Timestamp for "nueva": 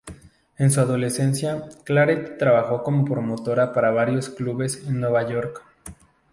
4.99-5.29